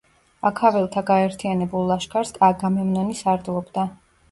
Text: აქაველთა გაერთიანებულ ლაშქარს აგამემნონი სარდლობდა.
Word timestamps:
აქაველთა 0.49 1.03
გაერთიანებულ 1.09 1.85
ლაშქარს 1.91 2.33
აგამემნონი 2.51 3.21
სარდლობდა. 3.23 3.89